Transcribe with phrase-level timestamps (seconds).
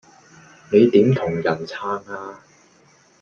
[0.71, 2.39] 你點同人撐呀